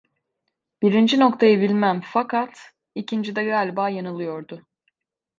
[0.81, 4.65] Birinci noktayı bilmem fakat ikincide galiba yanılıyordu.